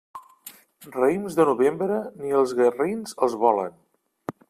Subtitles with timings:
[0.95, 3.83] Raïms de novembre, ni els garrins els volen.